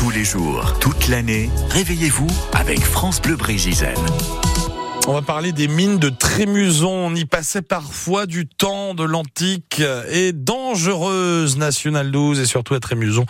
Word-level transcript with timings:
Tous 0.00 0.08
les 0.08 0.24
jours, 0.24 0.78
toute 0.78 1.08
l'année, 1.08 1.50
réveillez-vous 1.68 2.26
avec 2.54 2.80
France 2.80 3.20
Bleu 3.20 3.36
Brégisel. 3.36 3.94
On 5.06 5.12
va 5.12 5.20
parler 5.20 5.52
des 5.52 5.68
mines 5.68 5.98
de 5.98 6.08
Trémuson. 6.08 6.88
On 6.88 7.14
y 7.14 7.26
passait 7.26 7.60
parfois 7.60 8.24
du 8.24 8.46
temps 8.46 8.94
de 8.94 9.04
l'antique 9.04 9.82
et 10.10 10.32
dangereuse 10.32 11.58
Nationale 11.58 12.10
12 12.10 12.40
et 12.40 12.46
surtout 12.46 12.72
à 12.72 12.80
Trémuson 12.80 13.26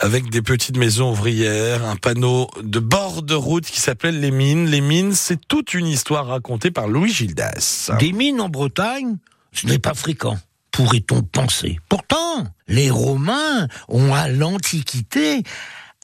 avec 0.00 0.28
des 0.28 0.42
petites 0.42 0.76
maisons 0.76 1.12
ouvrières, 1.12 1.84
un 1.84 1.94
panneau 1.94 2.48
de 2.64 2.80
bord 2.80 3.22
de 3.22 3.34
route 3.34 3.66
qui 3.66 3.80
s'appelle 3.80 4.18
les 4.18 4.32
mines. 4.32 4.66
Les 4.66 4.80
mines, 4.80 5.14
c'est 5.14 5.38
toute 5.46 5.72
une 5.72 5.86
histoire 5.86 6.26
racontée 6.26 6.72
par 6.72 6.88
Louis 6.88 7.12
Gildas. 7.12 7.92
Des 8.00 8.10
mines 8.10 8.40
en 8.40 8.48
Bretagne, 8.48 9.18
ce 9.52 9.68
n'est 9.68 9.78
pas 9.78 9.94
fréquent 9.94 10.36
pourrait-on 10.78 11.22
penser. 11.22 11.80
Pourtant, 11.88 12.46
les 12.68 12.88
Romains 12.88 13.66
ont 13.88 14.14
à 14.14 14.28
l'Antiquité 14.28 15.42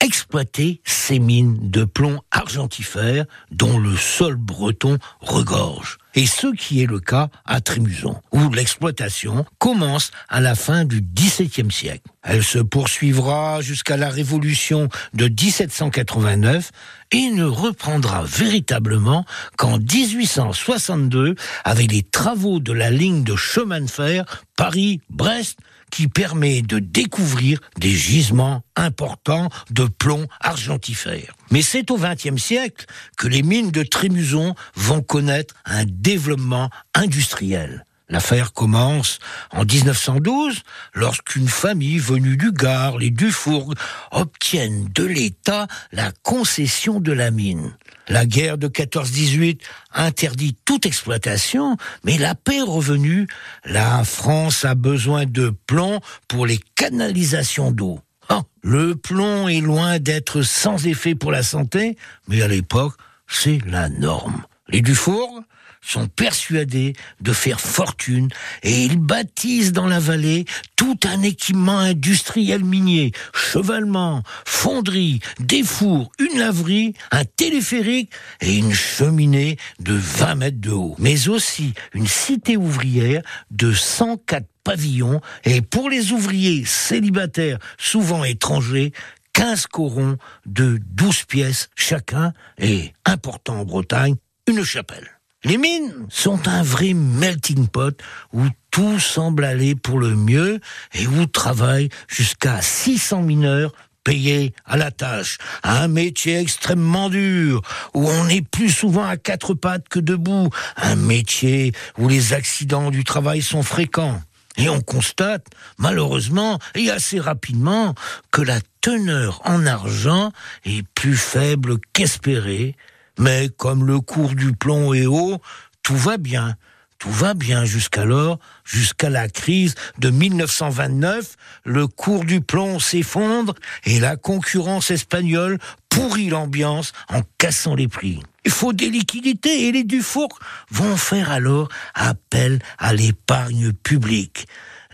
exploiter 0.01 0.81
ces 0.85 1.19
mines 1.19 1.71
de 1.71 1.85
plomb 1.85 2.21
argentifère 2.31 3.25
dont 3.50 3.79
le 3.79 3.96
sol 3.96 4.37
breton 4.37 4.99
regorge. 5.21 5.99
Et 6.14 6.27
ce 6.27 6.55
qui 6.55 6.82
est 6.82 6.87
le 6.87 7.01
cas 7.01 7.29
à 7.45 7.61
Trémuson, 7.61 8.21
où 8.32 8.51
l'exploitation 8.51 9.45
commence 9.59 10.13
à 10.29 10.41
la 10.41 10.54
fin 10.54 10.85
du 10.85 11.01
XVIIe 11.01 11.73
siècle. 11.73 12.09
Elle 12.23 12.45
se 12.45 12.59
poursuivra 12.59 13.61
jusqu'à 13.61 13.96
la 13.96 14.09
Révolution 14.09 14.89
de 15.13 15.27
1789 15.27 16.71
et 17.11 17.31
ne 17.31 17.45
reprendra 17.45 18.23
véritablement 18.25 19.25
qu'en 19.57 19.79
1862 19.79 21.35
avec 21.65 21.90
les 21.90 22.03
travaux 22.03 22.61
de 22.61 22.73
la 22.73 22.90
ligne 22.90 23.25
de 23.25 23.37
chemin 23.37 23.81
de 23.81 23.90
fer 23.90 24.45
Paris-Brest 24.57 25.59
qui 25.94 26.08
permet 26.08 26.61
de 26.61 26.80
découvrir 26.80 27.61
des 27.79 27.93
gisements 27.93 28.64
importants 28.75 29.48
de 29.71 29.84
plomb 29.84 30.26
argentifère. 30.40 31.36
Mais 31.53 31.62
c'est 31.62 31.89
au 31.93 31.96
XXe 31.96 32.42
siècle 32.42 32.86
que 33.17 33.28
les 33.28 33.44
mines 33.44 33.70
de 33.70 33.84
Trémuson 33.84 34.56
vont 34.75 35.03
connaître 35.03 35.55
un 35.64 35.84
développement 35.84 36.69
industriel. 36.97 37.84
L'affaire 38.09 38.53
commence 38.53 39.20
en 39.53 39.64
1912 39.64 40.62
lorsqu'une 40.95 41.47
famille 41.48 41.98
venue 41.98 42.36
du 42.36 42.51
Gard, 42.51 42.98
les 42.98 43.11
Dufourg, 43.11 43.73
obtiennent 44.11 44.89
de 44.92 45.05
l'État 45.05 45.69
la 45.92 46.11
concession 46.25 46.98
de 46.98 47.12
la 47.12 47.31
mine. 47.31 47.73
La 48.09 48.27
guerre 48.27 48.59
de 48.59 48.69
14-18 48.69 49.61
interdit 49.95 50.57
toute 50.65 50.87
exploitation, 50.87 51.77
mais 52.05 52.19
la 52.19 52.35
paix 52.35 52.59
est 52.59 52.63
revenue. 52.63 53.27
La 53.65 54.05
France 54.05 54.65
a 54.65 54.75
besoin 54.75 55.25
de 55.27 55.55
plomb 55.67 56.01
pour 56.29 56.47
les 56.47 56.61
canalisations 56.75 57.71
d'eau. 57.71 58.01
Ah, 58.29 58.43
le 58.63 58.95
plomb 58.95 59.49
est 59.49 59.61
loin 59.61 59.99
d'être 59.99 60.43
sans 60.43 60.87
effet 60.87 61.15
pour 61.15 61.33
la 61.33 61.43
santé, 61.43 61.97
mais 62.29 62.43
à 62.43 62.49
l'époque, 62.49 62.95
c'est 63.27 63.59
la 63.67 63.89
norme. 63.89 64.43
Les 64.69 64.81
Dufour 64.81 65.43
sont 65.85 66.07
persuadés 66.07 66.95
de 67.21 67.33
faire 67.33 67.61
fortune 67.61 68.29
et 68.63 68.85
ils 68.85 68.99
bâtissent 68.99 69.73
dans 69.73 69.87
la 69.87 70.01
vallée 70.01 70.45
tout 70.77 70.99
un 71.05 71.23
équipement 71.23 71.79
industriel 71.79 72.65
minier, 72.65 73.13
chevalement, 73.33 74.23
fonderie, 74.45 75.21
des 75.39 75.63
fours, 75.63 76.11
une 76.19 76.39
laverie, 76.39 76.95
un 77.11 77.25
téléphérique 77.25 78.11
et 78.41 78.57
une 78.57 78.73
cheminée 78.73 79.57
de 79.81 79.95
20 79.95 80.35
mètres 80.37 80.61
de 80.61 80.71
haut, 80.71 80.97
mais 80.99 81.29
aussi 81.29 81.75
une 81.93 82.07
cité 82.07 82.57
ouvrière 82.57 83.23
de 83.51 83.73
104 83.73 84.47
pavillons 84.65 85.21
et 85.45 85.61
pour 85.61 85.91
les 85.91 86.13
ouvriers 86.13 86.65
célibataires, 86.65 87.59
souvent 87.79 88.25
étrangers, 88.25 88.93
15 89.35 89.67
corons 89.67 90.17
de 90.47 90.81
12 90.81 91.25
pièces 91.25 91.69
chacun 91.75 92.33
et, 92.59 92.93
important 93.05 93.61
en 93.61 93.65
Bretagne, 93.65 94.15
une 94.47 94.65
chapelle. 94.65 95.11
Les 95.45 95.59
mines 95.59 95.92
sont 96.09 96.48
un 96.48 96.62
vrai 96.62 96.95
melting 96.95 97.69
pot 97.69 98.01
où 98.33 98.45
tout 98.70 98.98
semble 98.98 99.45
aller 99.45 99.74
pour 99.74 99.98
le 99.98 100.17
mieux 100.17 100.58
et 100.95 101.07
où 101.07 101.27
travaillent 101.27 101.91
jusqu'à 102.08 102.63
600 102.63 103.20
mineurs 103.23 103.73
payés 104.05 104.55
à 104.64 104.79
la 104.79 104.91
tâche, 104.91 105.36
un 105.63 105.89
métier 105.89 106.39
extrêmement 106.39 107.11
dur, 107.11 107.61
où 107.92 108.08
on 108.08 108.29
est 108.29 108.46
plus 108.46 108.70
souvent 108.70 109.05
à 109.05 109.19
quatre 109.19 109.52
pattes 109.52 109.89
que 109.89 109.98
debout, 109.98 110.48
un 110.77 110.96
métier 110.96 111.73
où 111.98 112.08
les 112.08 112.33
accidents 112.33 112.90
du 112.90 113.05
travail 113.05 113.42
sont 113.42 113.63
fréquents. 113.63 114.20
Et 114.57 114.69
on 114.69 114.80
constate, 114.80 115.46
malheureusement, 115.79 116.58
et 116.74 116.90
assez 116.90 117.20
rapidement, 117.20 117.95
que 118.30 118.40
la 118.40 118.61
teneur 118.80 119.42
en 119.45 119.67
argent 119.67 120.33
est 120.64 120.86
plus 120.95 121.17
faible 121.17 121.77
qu'espérée, 121.92 122.77
mais 123.19 123.48
comme 123.57 123.86
le 123.86 124.01
cours 124.01 124.35
du 124.35 124.52
plomb 124.52 124.95
est 124.95 125.07
haut, 125.07 125.41
tout 125.83 125.97
va 125.97 126.17
bien. 126.17 126.57
Tout 126.98 127.11
va 127.11 127.35
bien 127.35 127.67
jusqu'alors, 127.67 128.38
jusqu'à 128.64 129.10
la 129.10 129.28
crise 129.28 129.75
de 129.98 130.08
1929, 130.08 131.36
le 131.64 131.86
cours 131.86 132.25
du 132.25 132.41
plomb 132.41 132.78
s'effondre 132.78 133.54
et 133.84 134.00
la 134.00 134.16
concurrence 134.16 134.91
espagnole 134.91 135.58
pourrit 135.91 136.30
l'ambiance 136.30 136.92
en 137.10 137.20
cassant 137.36 137.75
les 137.75 137.88
prix. 137.88 138.22
Il 138.47 138.50
faut 138.50 138.72
des 138.72 138.88
liquidités 138.88 139.69
et 139.69 139.72
les 139.72 139.84
Dufour 139.84 140.28
vont 140.70 140.96
faire 140.96 141.31
alors 141.31 141.69
appel 141.94 142.58
à 142.78 142.94
l'épargne 142.94 143.72
publique. 143.72 144.46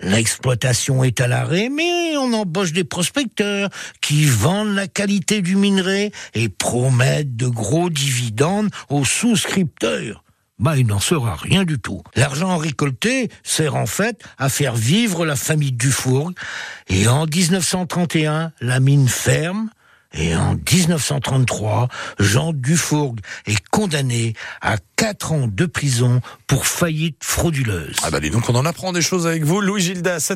L'exploitation 0.02 1.04
est 1.04 1.20
à 1.20 1.28
l'arrêt, 1.28 1.68
mais 1.68 2.16
on 2.16 2.32
embauche 2.32 2.72
des 2.72 2.84
prospecteurs 2.84 3.68
qui 4.00 4.24
vendent 4.24 4.74
la 4.74 4.88
qualité 4.88 5.42
du 5.42 5.56
minerai 5.56 6.12
et 6.34 6.48
promettent 6.48 7.36
de 7.36 7.46
gros 7.46 7.90
dividendes 7.90 8.70
aux 8.88 9.04
souscripteurs. 9.04 10.24
Bah, 10.58 10.76
il 10.76 10.86
n'en 10.86 11.00
sera 11.00 11.36
rien 11.36 11.64
du 11.64 11.78
tout. 11.78 12.02
L'argent 12.16 12.58
récolté 12.58 13.30
sert 13.42 13.76
en 13.76 13.86
fait 13.86 14.22
à 14.36 14.50
faire 14.50 14.74
vivre 14.74 15.24
la 15.24 15.34
famille 15.34 15.72
Dufour. 15.72 16.32
Et 16.88 17.08
en 17.08 17.24
1931, 17.24 18.52
la 18.60 18.78
mine 18.78 19.08
ferme, 19.08 19.70
et 20.12 20.34
en 20.34 20.54
1933, 20.54 21.88
Jean 22.18 22.52
Dufourg 22.52 23.14
est 23.46 23.62
condamné 23.70 24.34
à 24.60 24.76
4 24.96 25.32
ans 25.32 25.46
de 25.46 25.66
prison 25.66 26.20
pour 26.46 26.66
faillite 26.66 27.22
frauduleuse. 27.22 27.96
Ah 28.02 28.10
bah 28.10 28.18
dis 28.20 28.30
donc, 28.30 28.48
on 28.50 28.54
en 28.54 28.66
apprend 28.66 28.92
des 28.92 29.02
choses 29.02 29.26
avec 29.26 29.44
vous, 29.44 29.60
Louis 29.60 29.80
Gildas. 29.80 30.32